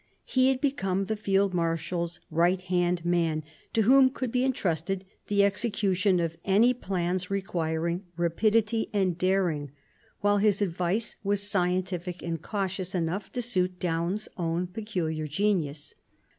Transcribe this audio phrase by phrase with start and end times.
[0.25, 5.43] He had become the field marshal's right hand man, to whom could be entrusted the
[5.43, 9.69] execution of any plans requiring rapidity and daring,
[10.21, 15.93] while his advice was scientific and cautious enough to suit Daun's own peculiar genius.